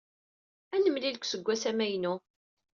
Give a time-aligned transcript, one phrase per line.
[0.75, 2.13] Ad nemlil deg useggas amaynu.